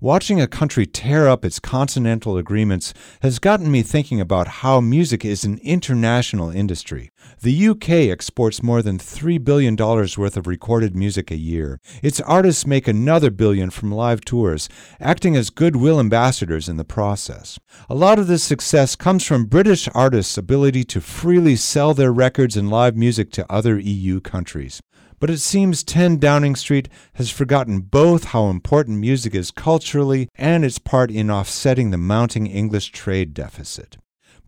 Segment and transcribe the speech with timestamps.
[0.00, 5.24] Watching a country tear up its continental agreements has gotten me thinking about how music
[5.24, 7.10] is an international industry.
[7.40, 11.80] The UK exports more than $3 billion worth of recorded music a year.
[12.00, 14.68] Its artists make another billion from live tours,
[15.00, 17.58] acting as goodwill ambassadors in the process.
[17.90, 22.56] A lot of this success comes from British artists' ability to freely sell their records
[22.56, 24.80] and live music to other EU countries.
[25.20, 30.64] But it seems 10 Downing Street has forgotten both how important music is culturally and
[30.64, 33.96] its part in offsetting the mounting English trade deficit.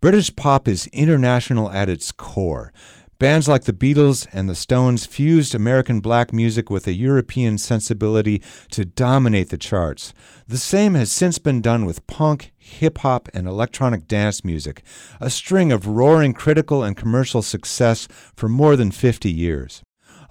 [0.00, 2.72] British pop is international at its core.
[3.18, 8.40] Bands like the Beatles and the Stones fused American black music with a European sensibility
[8.70, 10.14] to dominate the charts.
[10.48, 14.82] The same has since been done with punk, hip hop, and electronic dance music,
[15.20, 19.82] a string of roaring critical and commercial success for more than 50 years.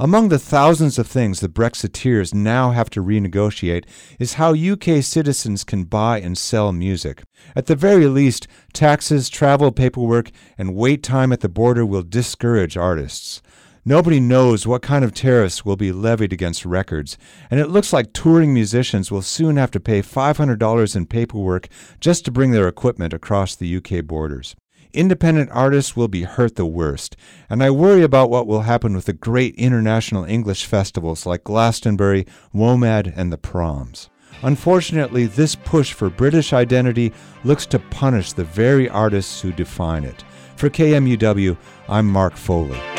[0.02, 3.84] Among the thousands of things the Brexiteers now have to renegotiate
[4.18, 7.22] is how UK citizens can buy and sell music.
[7.54, 12.78] At the very least, taxes, travel paperwork, and wait time at the border will discourage
[12.78, 13.42] artists.
[13.84, 17.18] Nobody knows what kind of tariffs will be levied against records,
[17.52, 21.68] and it looks like touring musicians will soon have to pay $500 in paperwork
[22.00, 24.56] just to bring their equipment across the UK borders
[24.94, 27.16] independent artists will be hurt the worst,
[27.50, 32.26] and I worry about what will happen with the great international English festivals like Glastonbury,
[32.54, 34.10] WOMAD, and the Proms.
[34.42, 37.12] Unfortunately, this push for British identity
[37.44, 40.24] looks to punish the very artists who define it.
[40.56, 42.99] For KMUW, I'm Mark Foley.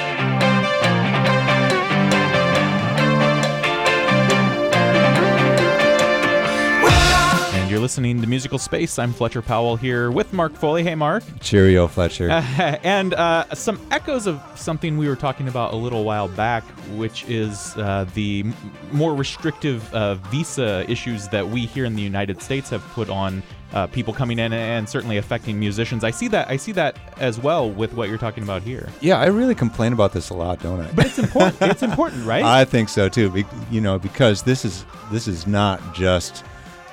[7.70, 8.98] You're listening to Musical Space.
[8.98, 10.82] I'm Fletcher Powell here with Mark Foley.
[10.82, 11.22] Hey, Mark.
[11.38, 12.28] Cheerio, Fletcher.
[12.82, 16.64] and uh, some echoes of something we were talking about a little while back,
[16.96, 18.54] which is uh, the m-
[18.90, 23.40] more restrictive uh, visa issues that we here in the United States have put on
[23.72, 26.02] uh, people coming in and certainly affecting musicians.
[26.02, 26.50] I see that.
[26.50, 28.88] I see that as well with what you're talking about here.
[29.00, 30.90] Yeah, I really complain about this a lot, don't I?
[30.90, 31.62] But it's important.
[31.62, 32.42] it's important, right?
[32.42, 33.30] I think so too.
[33.30, 36.44] Be- you know, because this is this is not just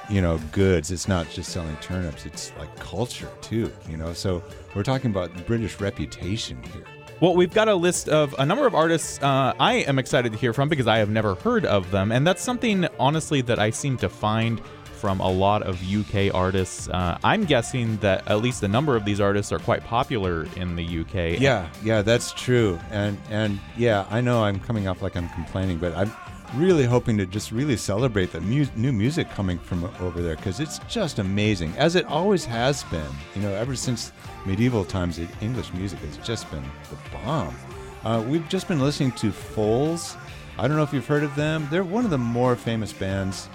[0.09, 4.41] you know goods it's not just selling turnips it's like culture too you know so
[4.75, 6.85] we're talking about british reputation here
[7.19, 10.38] well, we've got a list of a number of artists uh, I am excited to
[10.38, 12.12] hear from because I have never heard of them.
[12.12, 14.62] And that's something, honestly, that I seem to find
[14.97, 16.89] from a lot of UK artists.
[16.89, 20.75] Uh, I'm guessing that at least a number of these artists are quite popular in
[20.75, 21.39] the UK.
[21.39, 22.79] Yeah, yeah, that's true.
[22.91, 26.12] And and yeah, I know I'm coming off like I'm complaining, but I'm
[26.55, 30.59] really hoping to just really celebrate the mu- new music coming from over there because
[30.59, 33.09] it's just amazing, as it always has been.
[33.35, 34.11] You know, ever since
[34.45, 37.55] medieval times, English music has just been the bomb.
[38.03, 40.15] Uh, we've just been listening to Foals.
[40.57, 41.67] I don't know if you've heard of them.
[41.69, 43.49] They're one of the more famous bands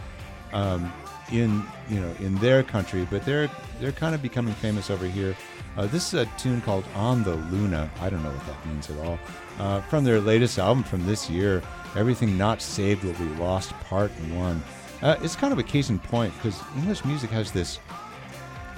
[0.52, 0.92] um,
[1.30, 5.36] in you know in their country, but they're they're kind of becoming famous over here.
[5.76, 8.90] Uh, this is a tune called "On the Luna." I don't know what that means
[8.90, 9.18] at all.
[9.58, 11.62] Uh, from their latest album from this year,
[11.96, 14.62] Everything Not Saved Will Be Lost, Part 1.
[15.02, 17.78] Uh, it's kind of a case in point because English music has this,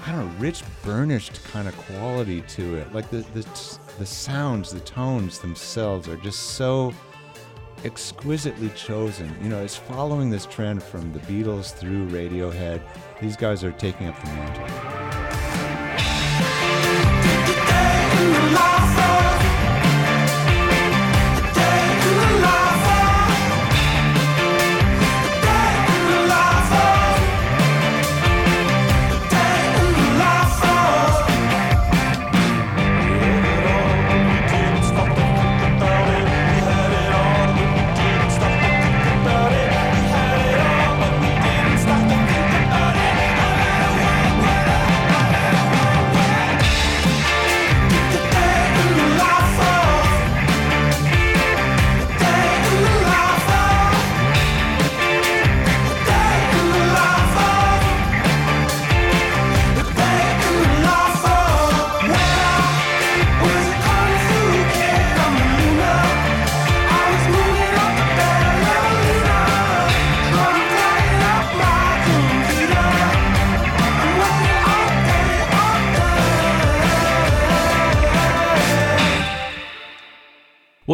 [0.04, 2.92] I don't know, rich, burnished kind of quality to it.
[2.94, 3.46] Like the, the,
[3.98, 6.92] the sounds, the tones themselves are just so
[7.84, 9.34] exquisitely chosen.
[9.42, 12.80] You know, it's following this trend from the Beatles through Radiohead.
[13.20, 14.93] These guys are taking up the mantle.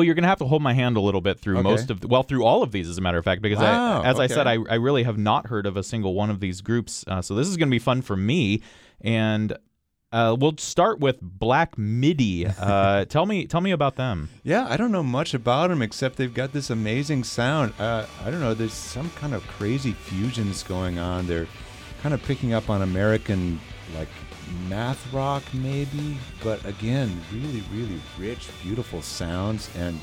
[0.00, 1.68] Well, you're going to have to hold my hand a little bit through okay.
[1.68, 4.00] most of, the, well, through all of these, as a matter of fact, because wow,
[4.00, 4.24] I, as okay.
[4.24, 7.04] I said, I, I really have not heard of a single one of these groups.
[7.06, 8.62] Uh, so this is going to be fun for me.
[9.02, 9.58] And
[10.10, 12.46] uh, we'll start with Black Midi.
[12.46, 14.30] Uh, tell me, tell me about them.
[14.42, 17.74] Yeah, I don't know much about them except they've got this amazing sound.
[17.78, 18.54] Uh, I don't know.
[18.54, 21.26] There's some kind of crazy fusions going on.
[21.26, 21.46] They're
[22.02, 23.60] kind of picking up on American
[23.94, 24.08] like
[24.68, 29.98] math rock maybe, but again, really, really rich, beautiful sounds and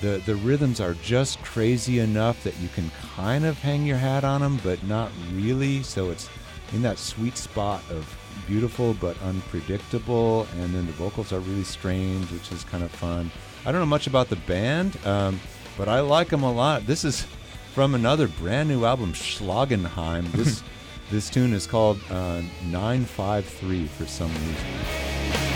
[0.00, 4.24] the the rhythms are just crazy enough that you can kind of hang your hat
[4.24, 5.82] on them, but not really.
[5.82, 6.28] So it's
[6.72, 8.16] in that sweet spot of
[8.46, 13.30] beautiful but unpredictable, and then the vocals are really strange, which is kind of fun.
[13.66, 15.38] I don't know much about the band, um,
[15.76, 16.86] but I like them a lot.
[16.86, 17.26] This is
[17.74, 20.30] from another brand new album, Schlagenheim.
[20.32, 20.62] This
[21.10, 22.40] this tune is called uh,
[22.70, 25.49] 953 for some reason.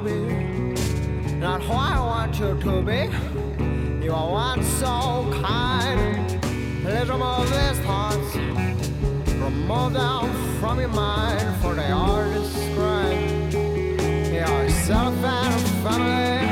[0.00, 0.20] Be,
[1.34, 4.04] not who I want you to be.
[4.04, 6.40] You are one so kind.
[6.82, 10.24] Please remove these thoughts, remove them
[10.60, 13.54] from your mind, for they are described.
[14.32, 16.47] Yourself and family.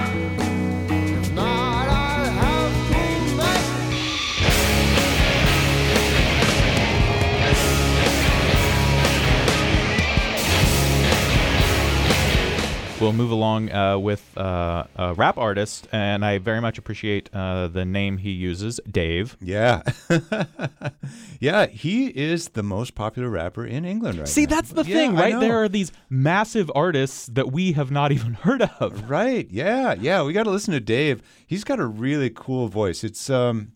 [12.99, 17.69] We'll move along uh, with uh, a rap artist, and I very much appreciate uh,
[17.69, 19.37] the name he uses, Dave.
[19.39, 19.83] Yeah.
[21.41, 24.57] yeah, he is the most popular rapper in England right See, now.
[24.57, 25.39] that's the Yeah, thing, right?
[25.39, 29.11] There are these massive artists that we have not even heard of.
[29.11, 29.47] Right.
[29.51, 29.95] Yeah.
[30.01, 30.23] Yeah.
[30.23, 31.21] We got to listen to Dave.
[31.47, 33.05] He's got a really cool voice.
[33.05, 33.73] It's um,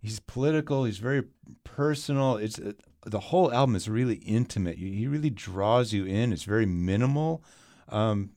[0.00, 0.84] he's political.
[0.84, 1.24] He's very
[1.64, 2.36] personal.
[2.38, 2.72] It's uh,
[3.04, 4.78] the whole album is really intimate.
[4.78, 6.32] He really draws you in.
[6.32, 7.44] It's very minimal.
[7.90, 8.30] Um,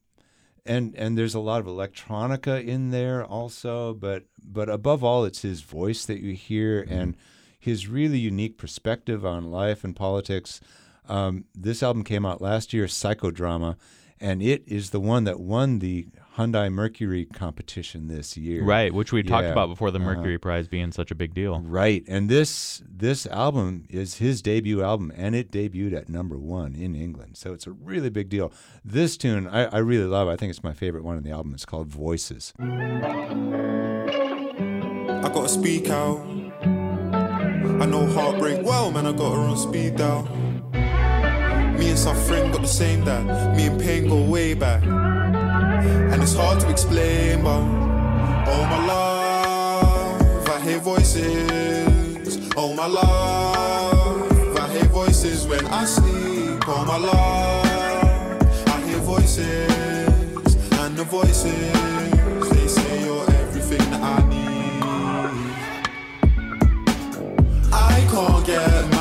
[0.69, 3.93] and and there's a lot of electronica in there also.
[3.93, 7.17] But but above all, it's his voice that you hear and
[7.59, 10.61] his really unique perspective on life and politics.
[11.09, 13.77] Um, this album came out last year, Psychodrama,
[14.19, 16.07] and it is the one that won the
[16.37, 18.63] Hyundai Mercury competition this year.
[18.63, 19.99] Right, which we talked about before the.
[19.99, 20.39] Mercury uh-huh.
[20.39, 21.59] Prize being such a big deal.
[21.59, 26.75] Right, and this this album is his debut album, and it debuted at number one
[26.75, 28.53] in England, so it's a really big deal.
[28.85, 30.29] This tune I, I really love.
[30.29, 31.53] I think it's my favorite one on the album.
[31.53, 32.53] It's called Voices.
[32.59, 32.65] I
[35.33, 36.25] gotta speak out.
[36.61, 39.05] I know heartbreak well, man.
[39.05, 40.27] I got her on speed dial.
[41.79, 43.55] Me and suffering got the same dad.
[43.55, 44.83] Me and pain go way back.
[44.83, 47.61] And it's hard to explain, but
[48.51, 52.37] oh my love, I hear voices.
[52.57, 56.67] Oh my love, I hear voices when I sleep.
[56.67, 60.55] Oh my love, I hear voices.
[60.81, 61.55] And the voices,
[62.51, 64.83] they say you're everything that I need.
[67.71, 68.98] I can't get them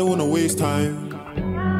[0.00, 1.10] don't wanna waste time,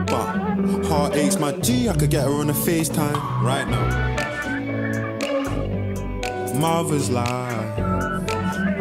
[0.05, 1.89] but heart aches my G.
[1.89, 3.87] I could get her on a FaceTime right now.
[6.61, 7.81] Mother's life.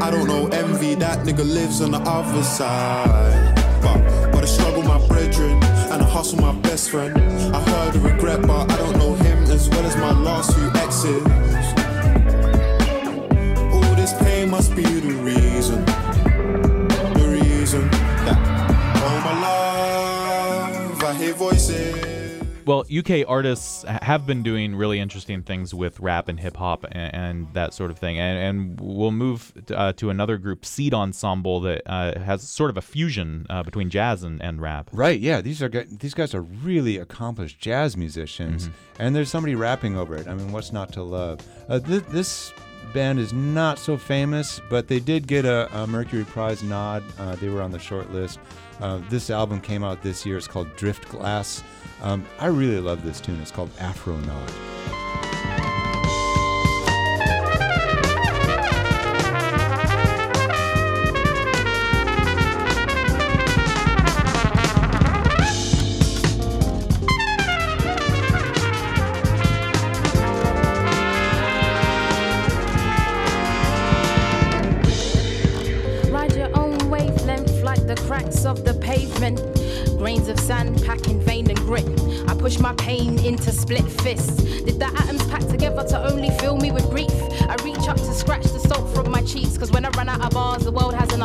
[0.01, 3.55] I don't know envy, that nigga lives on the other side.
[3.81, 7.17] But, but I struggle my brethren and I hustle my best friend.
[7.55, 10.69] I heard the regret, but I don't know him as well as my last few
[10.84, 11.24] exes.
[13.74, 15.86] All this pain must be the reason.
[22.65, 27.15] Well, UK artists have been doing really interesting things with rap and hip hop and,
[27.15, 28.19] and that sort of thing.
[28.19, 32.69] And, and we'll move t- uh, to another group, Seed Ensemble, that uh, has sort
[32.69, 34.89] of a fusion uh, between jazz and, and rap.
[34.93, 38.69] Right, yeah, these are these guys are really accomplished jazz musicians,
[39.00, 40.27] and there's somebody rapping over it.
[40.27, 41.39] I mean, what's not to love?
[41.67, 42.53] Uh, th- this
[42.93, 47.03] band is not so famous, but they did get a, a Mercury Prize nod.
[47.17, 48.38] Uh, they were on the short list.
[48.79, 50.38] Uh, this album came out this year.
[50.38, 51.63] It's called Drift Glass.
[52.01, 53.41] Um, I really love this tune.
[53.41, 54.88] It's called Afronaut.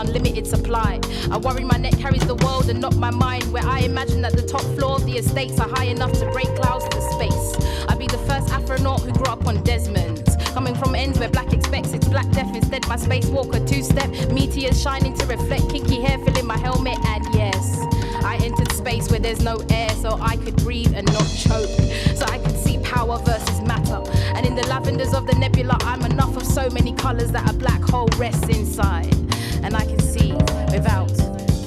[0.05, 1.01] Unlimited supply.
[1.31, 3.45] I worry my neck carries the world and not my mind.
[3.53, 6.55] Where I imagine that the top floor of the estates are high enough to break
[6.57, 7.57] clouds to space.
[7.89, 10.25] I'd be the first astronaut who grew up on Desmond.
[10.53, 12.87] Coming from ends where black expects it's black death instead.
[12.87, 16.99] My spacewalker two step meteors shining to reflect kinky hair filling my helmet.
[17.07, 17.81] And yes,
[18.25, 21.75] I entered space where there's no air, so I could breathe and not choke.
[22.15, 24.03] So I could see power versus matter.
[24.37, 27.53] And in the lavenders of the nebula, I'm enough of so many colors that a
[27.53, 29.24] black hole rests inside.
[29.65, 30.35] And I can see
[30.71, 31.09] without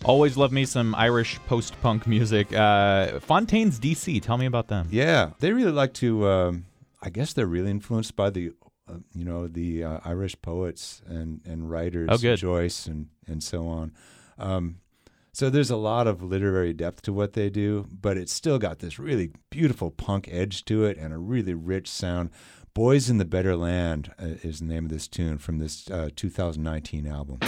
[0.00, 0.04] I.
[0.04, 2.54] Always love me some Irish post punk music.
[2.54, 4.22] Uh, Fontaine's DC.
[4.22, 4.88] Tell me about them.
[4.90, 6.26] Yeah, they really like to.
[6.26, 6.64] Um,
[7.02, 8.52] I guess they're really influenced by the,
[9.14, 12.38] you know, the uh, Irish poets and and writers, Oh, good.
[12.38, 13.92] Joyce and and so on.
[14.38, 14.76] Um,
[15.32, 18.80] so there's a lot of literary depth to what they do, but it's still got
[18.80, 22.30] this really beautiful punk edge to it and a really rich sound.
[22.74, 26.10] "Boys in the Better Land" uh, is the name of this tune from this uh,
[26.16, 27.38] 2019 album.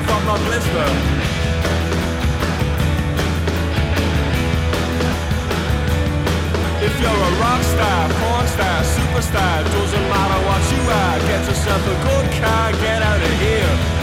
[0.00, 0.88] The skin my blister.
[6.80, 11.82] If you're a rock star, porn star, superstar Doesn't matter what you are Get yourself
[11.82, 13.97] a good car, get out of here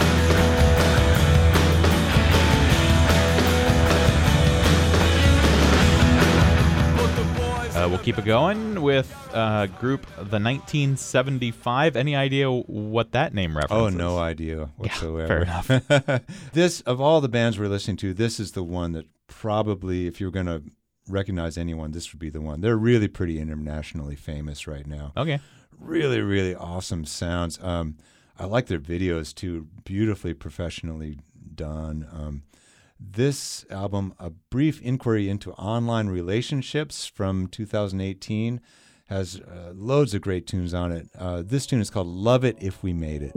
[7.86, 11.94] Uh, we'll keep it going with uh, group the 1975.
[11.94, 13.94] Any idea what that name references?
[13.94, 15.28] Oh, no idea whatsoever.
[15.28, 16.22] fair enough.
[16.52, 20.20] this of all the bands we're listening to, this is the one that probably, if
[20.20, 20.64] you're going to
[21.08, 22.60] recognize anyone, this would be the one.
[22.60, 25.12] They're really pretty internationally famous right now.
[25.16, 25.38] Okay.
[25.78, 27.56] Really, really awesome sounds.
[27.62, 27.98] Um,
[28.36, 31.20] I like their videos too, beautifully professionally
[31.54, 32.08] done.
[32.12, 32.42] Um,
[32.98, 38.60] this album, A Brief Inquiry into Online Relationships from 2018,
[39.08, 41.08] has uh, loads of great tunes on it.
[41.16, 43.36] Uh, this tune is called Love It If We Made It.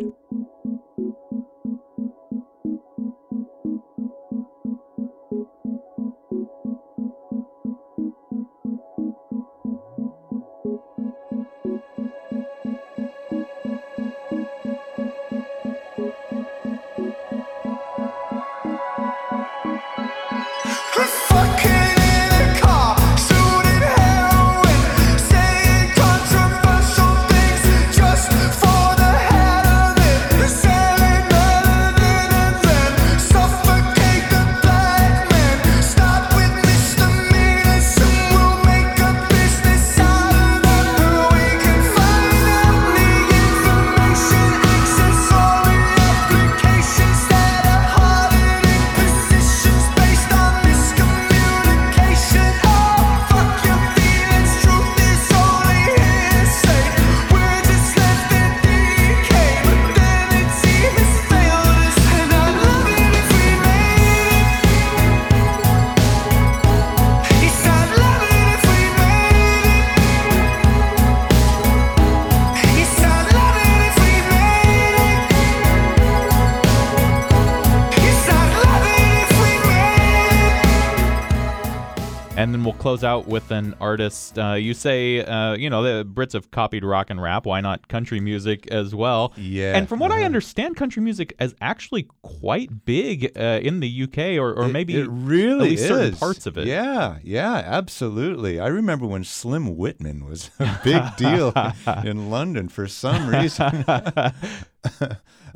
[82.69, 84.37] We'll close out with an artist.
[84.37, 87.47] Uh, you say, uh, you know, the Brits have copied rock and rap.
[87.47, 89.33] Why not country music as well?
[89.37, 90.25] Yeah, And from what I uh-huh.
[90.25, 94.97] understand, country music is actually quite big uh, in the UK, or, or It- maybe
[94.99, 96.19] it really at least certain is.
[96.19, 96.67] parts of it.
[96.67, 98.59] Yeah, yeah, absolutely.
[98.59, 101.51] I remember when Slim Whitman was a big deal
[102.05, 103.83] in London for some reason.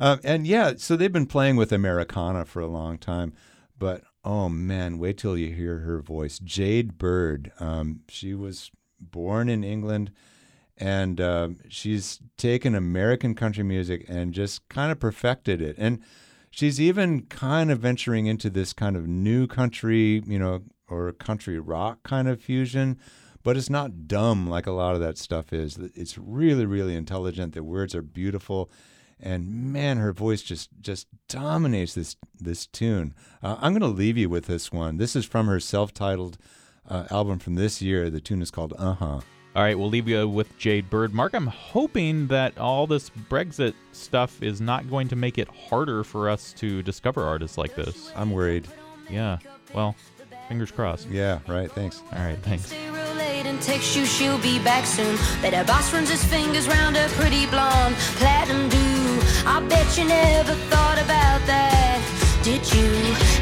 [0.00, 3.34] um, and yeah, so they've been playing with Americana for a long time,
[3.78, 6.38] but oh man, wait till you hear her voice.
[6.38, 7.52] Jade Bird.
[7.60, 10.10] Um, she was born in England.
[10.76, 15.76] And um she's taken American country music and just kind of perfected it.
[15.78, 16.00] And
[16.50, 21.58] she's even kind of venturing into this kind of new country, you know, or country
[21.58, 22.98] rock kind of fusion,
[23.42, 25.78] but it's not dumb like a lot of that stuff is.
[25.94, 27.54] It's really, really intelligent.
[27.54, 28.70] The words are beautiful,
[29.20, 33.14] and man, her voice just just dominates this this tune.
[33.42, 34.96] Uh, I'm going to leave you with this one.
[34.96, 36.38] This is from her self-titled
[36.88, 38.10] uh, album from this year.
[38.10, 39.20] The tune is called Uh Huh.
[39.56, 41.14] All right, we'll leave you with Jade Bird.
[41.14, 46.02] Mark, I'm hoping that all this Brexit stuff is not going to make it harder
[46.02, 48.10] for us to discover artists like this.
[48.16, 48.66] I'm worried.
[49.08, 49.38] Yeah,
[49.72, 49.94] well,
[50.48, 51.08] fingers crossed.
[51.08, 51.70] Yeah, right.
[51.70, 52.02] Thanks.
[52.12, 52.66] All right, thanks.
[52.66, 55.16] Stay real late and text you she'll be back soon.
[55.40, 58.83] Bet her boss runs his fingers round her pretty blonde platinum do.
[59.46, 62.00] I bet you never thought about that,
[62.42, 62.88] did you?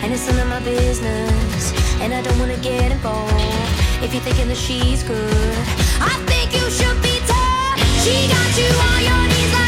[0.02, 3.32] And it's none of my business, and I don't wanna get involved.
[4.02, 5.56] If you're thinking that she's good,
[6.00, 7.78] I think you should be tough.
[8.02, 9.61] She got you on your knees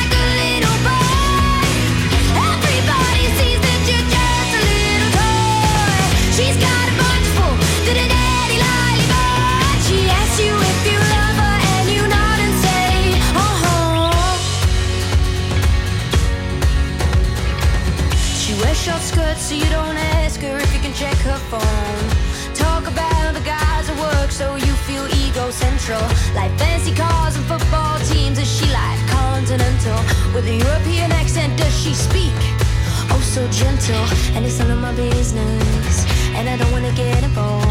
[36.95, 37.67] get involved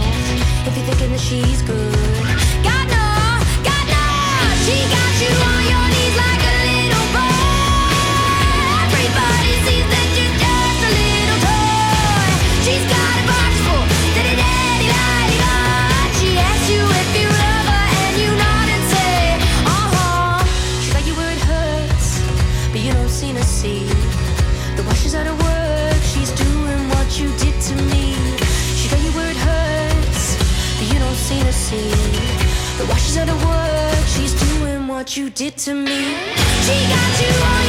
[0.67, 2.12] if you're thinking that she's good.
[35.03, 36.15] what you did to me.
[36.63, 37.62] She got you on.